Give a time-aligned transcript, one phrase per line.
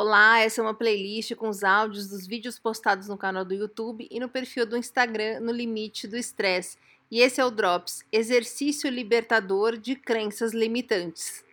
[0.00, 4.06] Olá, essa é uma playlist com os áudios dos vídeos postados no canal do YouTube
[4.08, 6.78] e no perfil do Instagram no Limite do Estresse.
[7.10, 11.44] E esse é o Drops, exercício libertador de crenças limitantes.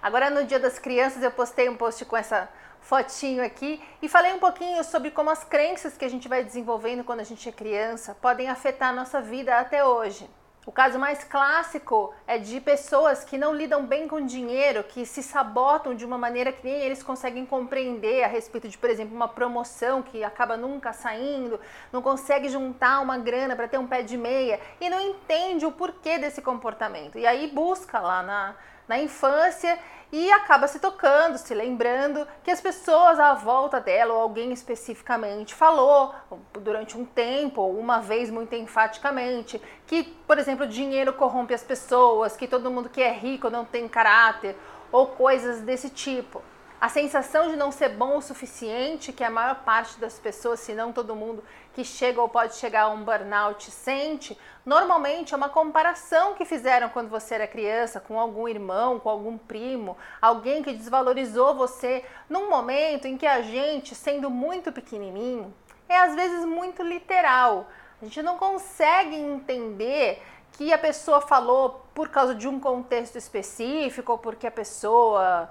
[0.00, 2.48] Agora no Dia das Crianças eu postei um post com essa
[2.80, 7.04] fotinho aqui e falei um pouquinho sobre como as crenças que a gente vai desenvolvendo
[7.04, 10.26] quando a gente é criança podem afetar a nossa vida até hoje.
[10.66, 15.22] O caso mais clássico é de pessoas que não lidam bem com dinheiro, que se
[15.22, 19.26] sabotam de uma maneira que nem eles conseguem compreender a respeito de, por exemplo, uma
[19.26, 21.58] promoção que acaba nunca saindo,
[21.90, 25.72] não consegue juntar uma grana para ter um pé de meia e não entende o
[25.72, 27.16] porquê desse comportamento.
[27.16, 28.54] E aí busca lá na,
[28.90, 29.78] na infância
[30.10, 35.54] e acaba se tocando, se lembrando que as pessoas à volta dela, ou alguém especificamente,
[35.54, 36.12] falou
[36.54, 42.36] durante um tempo, ou uma vez muito enfaticamente, que, por exemplo, dinheiro corrompe as pessoas,
[42.36, 44.56] que todo mundo que é rico não tem caráter,
[44.90, 46.42] ou coisas desse tipo.
[46.80, 50.72] A sensação de não ser bom o suficiente, que a maior parte das pessoas, se
[50.72, 55.50] não todo mundo que chega ou pode chegar a um burnout sente, normalmente é uma
[55.50, 60.72] comparação que fizeram quando você era criança com algum irmão, com algum primo, alguém que
[60.72, 65.52] desvalorizou você num momento em que a gente, sendo muito pequenininho,
[65.86, 67.68] é às vezes muito literal.
[68.00, 70.22] A gente não consegue entender
[70.52, 75.50] que a pessoa falou por causa de um contexto específico ou porque a pessoa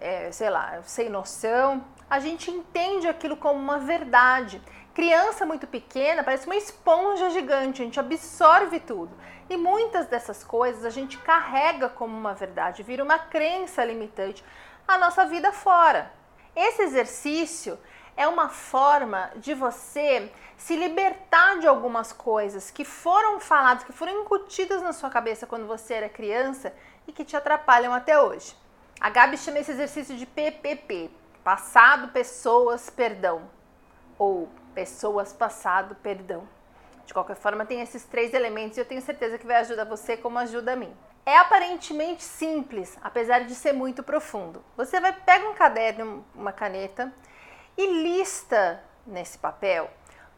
[0.00, 4.60] é, sei lá, sem noção, a gente entende aquilo como uma verdade.
[4.94, 9.16] Criança muito pequena parece uma esponja gigante, a gente absorve tudo.
[9.48, 14.44] E muitas dessas coisas a gente carrega como uma verdade, vira uma crença limitante
[14.88, 16.12] a nossa vida fora.
[16.54, 17.78] Esse exercício
[18.16, 24.22] é uma forma de você se libertar de algumas coisas que foram faladas, que foram
[24.22, 26.74] incutidas na sua cabeça quando você era criança
[27.06, 28.59] e que te atrapalham até hoje.
[29.00, 31.10] A Gabi chama esse exercício de PPP,
[31.42, 33.50] passado, pessoas, perdão,
[34.18, 36.46] ou pessoas, passado, perdão.
[37.06, 40.16] De qualquer forma, tem esses três elementos e eu tenho certeza que vai ajudar você
[40.16, 40.94] como ajuda a mim.
[41.24, 44.62] É aparentemente simples, apesar de ser muito profundo.
[44.76, 47.12] Você vai pega um caderno, uma caneta
[47.76, 49.90] e lista nesse papel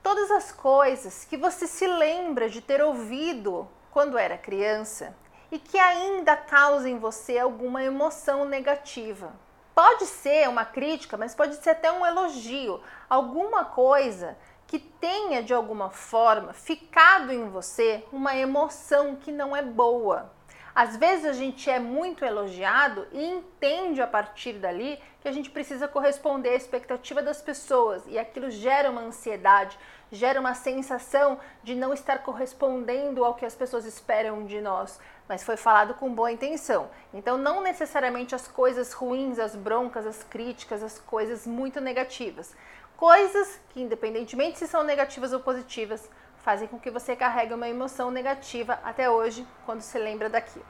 [0.03, 5.15] todas as coisas que você se lembra de ter ouvido quando era criança
[5.53, 9.31] e que ainda causa em você alguma emoção negativa.
[9.75, 14.37] Pode ser uma crítica, mas pode ser até um elogio, alguma coisa
[14.67, 20.33] que tenha de alguma forma ficado em você uma emoção que não é boa.
[20.75, 25.51] Às vezes a gente é muito elogiado e entende a partir dali que a gente
[25.51, 29.79] precisa corresponder à expectativa das pessoas e aquilo gera uma ansiedade,
[30.11, 35.43] gera uma sensação de não estar correspondendo ao que as pessoas esperam de nós, mas
[35.43, 36.91] foi falado com boa intenção.
[37.13, 42.55] Então, não necessariamente as coisas ruins, as broncas, as críticas, as coisas muito negativas.
[42.97, 48.11] Coisas que, independentemente se são negativas ou positivas, fazem com que você carregue uma emoção
[48.11, 50.67] negativa até hoje, quando se lembra daquilo.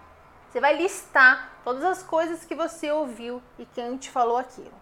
[0.50, 4.74] Você vai listar todas as coisas que você ouviu e quem te falou aquilo.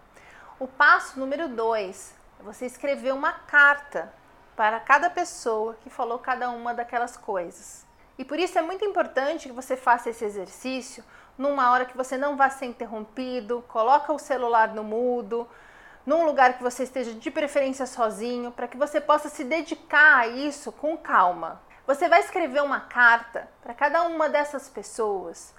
[0.59, 4.13] O passo número dois é você escrever uma carta
[4.55, 7.85] para cada pessoa que falou cada uma daquelas coisas.
[8.21, 11.03] E por isso é muito importante que você faça esse exercício
[11.35, 15.49] numa hora que você não vá ser interrompido, coloca o celular no mudo,
[16.05, 20.27] num lugar que você esteja de preferência sozinho, para que você possa se dedicar a
[20.27, 21.63] isso com calma.
[21.87, 25.51] Você vai escrever uma carta para cada uma dessas pessoas,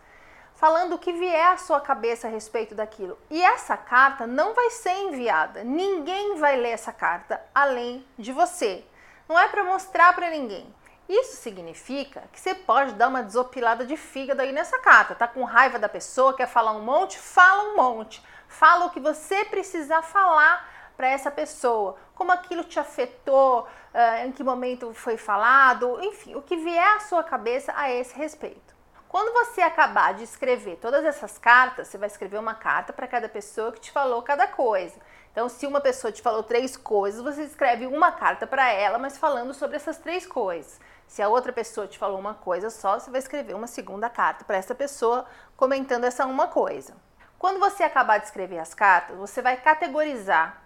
[0.54, 3.18] falando o que vier à sua cabeça a respeito daquilo.
[3.28, 5.64] E essa carta não vai ser enviada.
[5.64, 8.84] Ninguém vai ler essa carta além de você.
[9.28, 10.72] Não é para mostrar para ninguém.
[11.08, 15.14] Isso significa que você pode dar uma desopilada de fígado aí nessa carta.
[15.14, 17.18] Tá com raiva da pessoa, quer falar um monte?
[17.18, 18.22] Fala um monte.
[18.48, 24.32] Fala o que você precisar falar para essa pessoa, como aquilo te afetou, uh, em
[24.32, 28.72] que momento foi falado, enfim, o que vier à sua cabeça a esse respeito.
[29.08, 33.28] Quando você acabar de escrever todas essas cartas, você vai escrever uma carta para cada
[33.28, 34.98] pessoa que te falou cada coisa.
[35.30, 39.18] Então, se uma pessoa te falou três coisas, você escreve uma carta para ela, mas
[39.18, 40.80] falando sobre essas três coisas.
[41.12, 44.46] Se a outra pessoa te falou uma coisa só, você vai escrever uma segunda carta
[44.46, 45.26] para essa pessoa
[45.58, 46.94] comentando essa uma coisa.
[47.38, 50.62] Quando você acabar de escrever as cartas, você vai categorizar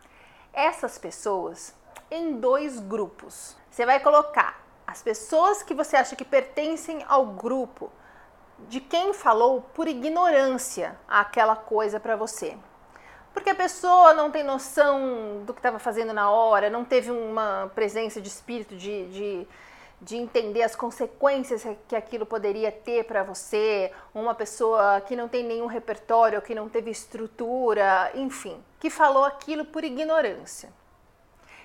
[0.53, 1.75] essas pessoas
[2.09, 3.57] em dois grupos.
[3.69, 7.91] Você vai colocar as pessoas que você acha que pertencem ao grupo
[8.69, 12.57] de quem falou por ignorância aquela coisa para você.
[13.35, 17.69] Porque a pessoa não tem noção do que estava fazendo na hora, não teve uma
[17.75, 19.49] presença de espírito de, de
[20.01, 25.43] de entender as consequências que aquilo poderia ter para você, uma pessoa que não tem
[25.43, 30.71] nenhum repertório, que não teve estrutura, enfim, que falou aquilo por ignorância.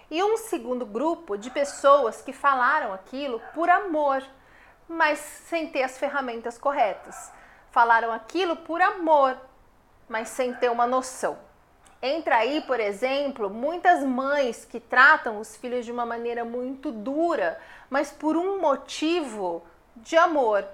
[0.10, 4.24] E um segundo grupo de pessoas que falaram aquilo por amor,
[4.88, 7.32] mas sem ter as ferramentas corretas.
[7.72, 9.38] Falaram aquilo por amor,
[10.10, 11.38] mas sem ter uma noção.
[12.04, 17.60] Entra aí, por exemplo, muitas mães que tratam os filhos de uma maneira muito dura,
[17.92, 19.62] mas por um motivo
[19.96, 20.66] de amor.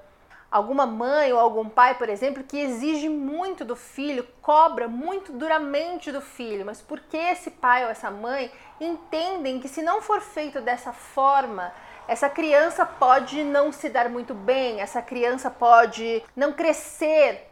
[0.50, 6.14] Alguma mãe ou algum pai, por exemplo, que exige muito do filho, cobra muito duramente
[6.14, 8.50] do filho, mas porque esse pai ou essa mãe
[8.80, 11.74] entendem que se não for feito dessa forma,
[12.08, 17.52] essa criança pode não se dar muito bem, essa criança pode não crescer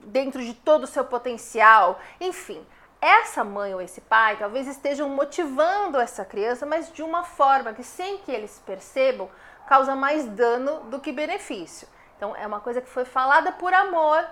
[0.00, 2.64] dentro de todo o seu potencial, enfim
[3.06, 7.84] essa mãe ou esse pai talvez estejam motivando essa criança, mas de uma forma que,
[7.84, 9.30] sem que eles percebam,
[9.68, 11.86] causa mais dano do que benefício.
[12.16, 14.26] Então, é uma coisa que foi falada por amor,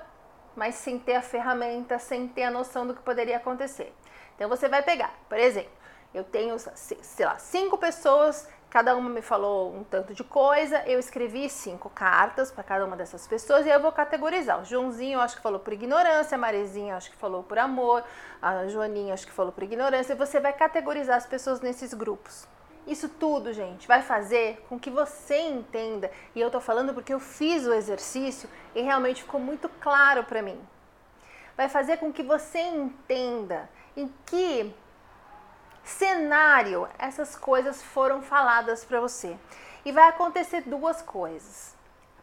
[0.57, 3.95] mas sem ter a ferramenta, sem ter a noção do que poderia acontecer.
[4.35, 5.71] Então, você vai pegar, por exemplo,
[6.15, 10.99] eu tenho, sei lá, cinco pessoas Cada uma me falou um tanto de coisa, eu
[10.99, 14.61] escrevi cinco cartas para cada uma dessas pessoas e eu vou categorizar.
[14.61, 18.03] O Joãozinho acho que falou por ignorância, a Marezinha acho que falou por amor,
[18.43, 20.13] a Joaninha acho que falou por ignorância.
[20.13, 22.49] E você vai categorizar as pessoas nesses grupos.
[22.85, 27.21] Isso tudo, gente, vai fazer com que você entenda, e eu tô falando porque eu
[27.21, 30.59] fiz o exercício e realmente ficou muito claro para mim.
[31.57, 34.75] Vai fazer com que você entenda em que
[35.85, 39.37] cenário essas coisas foram faladas para você.
[39.85, 41.75] E vai acontecer duas coisas.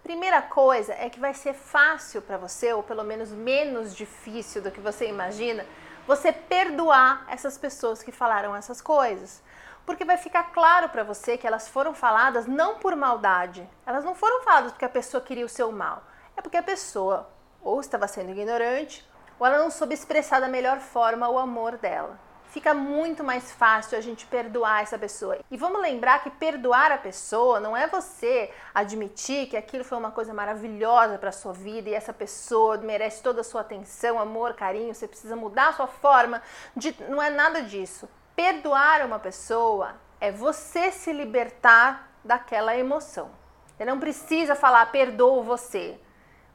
[0.01, 4.71] Primeira coisa é que vai ser fácil para você, ou pelo menos menos difícil do
[4.71, 5.63] que você imagina,
[6.07, 9.43] você perdoar essas pessoas que falaram essas coisas.
[9.85, 13.67] Porque vai ficar claro para você que elas foram faladas não por maldade.
[13.85, 16.03] Elas não foram faladas porque a pessoa queria o seu mal.
[16.35, 17.29] É porque a pessoa
[17.61, 19.07] ou estava sendo ignorante,
[19.37, 23.98] ou ela não soube expressar da melhor forma o amor dela fica muito mais fácil
[23.98, 25.39] a gente perdoar essa pessoa.
[25.50, 30.12] E vamos lembrar que perdoar a pessoa não é você admitir que aquilo foi uma
[30.12, 34.94] coisa maravilhosa para sua vida e essa pessoa merece toda a sua atenção, amor, carinho,
[34.94, 36.42] você precisa mudar a sua forma
[36.75, 38.07] de não é nada disso.
[38.36, 43.31] Perdoar uma pessoa é você se libertar daquela emoção.
[43.77, 45.98] Você não precisa falar perdoo você.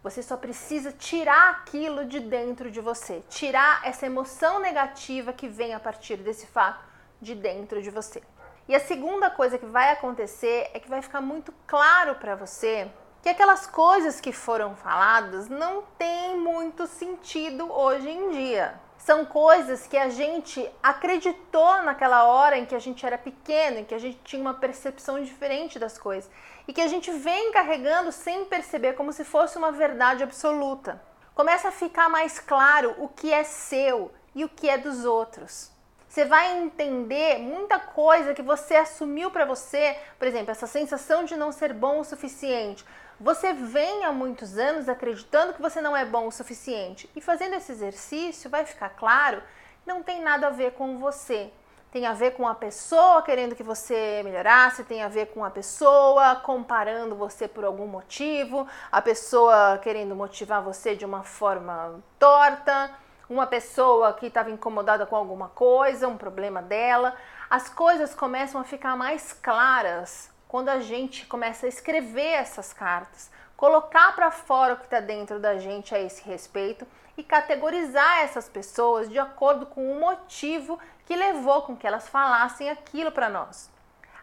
[0.06, 5.74] Você só precisa tirar aquilo de dentro de você, tirar essa emoção negativa que vem
[5.74, 6.84] a partir desse fato
[7.20, 8.22] de dentro de você.
[8.68, 12.88] E a segunda coisa que vai acontecer é que vai ficar muito claro para você
[13.20, 18.80] que aquelas coisas que foram faladas não têm muito sentido hoje em dia.
[19.06, 23.84] São coisas que a gente acreditou naquela hora em que a gente era pequeno, em
[23.84, 26.28] que a gente tinha uma percepção diferente das coisas
[26.66, 31.00] e que a gente vem carregando sem perceber, como se fosse uma verdade absoluta.
[31.36, 35.70] Começa a ficar mais claro o que é seu e o que é dos outros.
[36.16, 41.36] Você vai entender muita coisa que você assumiu para você, por exemplo, essa sensação de
[41.36, 42.86] não ser bom o suficiente.
[43.20, 47.06] Você vem há muitos anos acreditando que você não é bom o suficiente.
[47.14, 49.42] E fazendo esse exercício, vai ficar claro,
[49.84, 51.50] não tem nada a ver com você
[51.92, 55.50] tem a ver com a pessoa querendo que você melhorasse, tem a ver com a
[55.50, 62.90] pessoa comparando você por algum motivo, a pessoa querendo motivar você de uma forma torta,
[63.28, 67.14] uma pessoa que estava incomodada com alguma coisa, um problema dela.
[67.50, 73.30] As coisas começam a ficar mais claras quando a gente começa a escrever essas cartas,
[73.56, 78.48] colocar para fora o que está dentro da gente a esse respeito e categorizar essas
[78.48, 83.70] pessoas de acordo com o motivo que levou com que elas falassem aquilo para nós.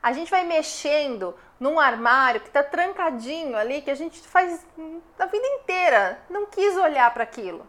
[0.01, 4.65] A gente vai mexendo num armário que está trancadinho ali, que a gente faz
[5.17, 7.65] a vida inteira, não quis olhar para aquilo.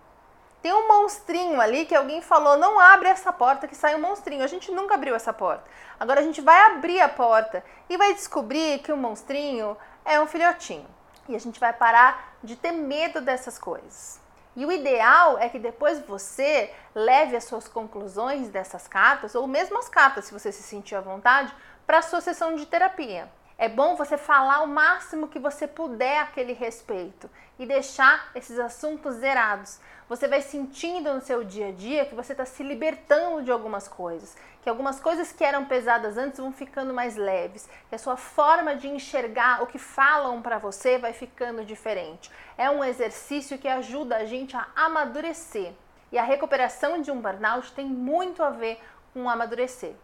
[0.65, 4.43] Tem um monstrinho ali que alguém falou: não abre essa porta que sai um monstrinho.
[4.43, 5.63] A gente nunca abriu essa porta.
[6.01, 10.27] Agora a gente vai abrir a porta e vai descobrir que o monstrinho é um
[10.27, 10.89] filhotinho.
[11.29, 14.19] E a gente vai parar de ter medo dessas coisas.
[14.57, 19.79] E o ideal é que depois você leve as suas conclusões dessas cartas, ou mesmo
[19.79, 21.55] as cartas, se você se sentir à vontade,
[21.87, 23.31] para a sua sessão de terapia.
[23.57, 29.15] É bom você falar o máximo que você puder aquele respeito e deixar esses assuntos
[29.15, 29.79] zerados.
[30.09, 33.87] Você vai sentindo no seu dia a dia que você está se libertando de algumas
[33.87, 38.17] coisas, que algumas coisas que eram pesadas antes vão ficando mais leves, que a sua
[38.17, 42.33] forma de enxergar o que falam para você vai ficando diferente.
[42.59, 45.73] É um exercício que ajuda a gente a amadurecer.
[46.11, 48.81] E a recuperação de um burnout tem muito a ver
[49.13, 49.95] com amadurecer.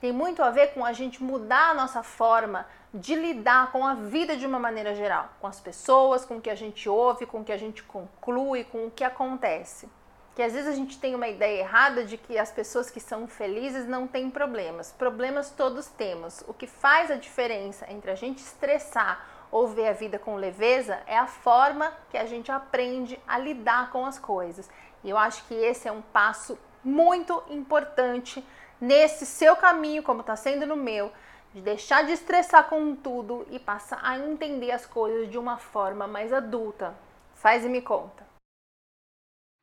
[0.00, 3.94] Tem muito a ver com a gente mudar a nossa forma de lidar com a
[3.94, 7.40] vida de uma maneira geral, com as pessoas, com o que a gente ouve, com
[7.40, 9.88] o que a gente conclui, com o que acontece.
[10.34, 13.26] Que às vezes a gente tem uma ideia errada de que as pessoas que são
[13.26, 14.92] felizes não têm problemas.
[14.92, 16.44] Problemas todos temos.
[16.46, 21.00] O que faz a diferença entre a gente estressar ou ver a vida com leveza
[21.06, 24.70] é a forma que a gente aprende a lidar com as coisas.
[25.02, 28.44] E eu acho que esse é um passo muito importante
[28.80, 31.12] nesse seu caminho, como está sendo no meu,
[31.54, 36.06] de deixar de estressar com tudo e passar a entender as coisas de uma forma
[36.06, 36.94] mais adulta.
[37.34, 38.26] Faz e me conta.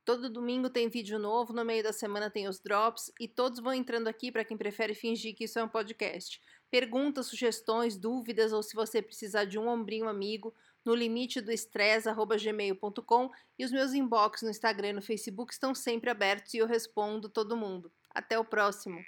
[0.05, 3.73] Todo domingo tem vídeo novo, no meio da semana tem os drops e todos vão
[3.73, 6.39] entrando aqui para quem prefere fingir que isso é um podcast.
[6.69, 10.53] Perguntas, sugestões, dúvidas ou se você precisar de um ombrinho amigo,
[10.85, 16.11] no limite do estresse@gmail.com e os meus inbox no Instagram e no Facebook estão sempre
[16.11, 17.91] abertos e eu respondo todo mundo.
[18.15, 19.05] Até o próximo.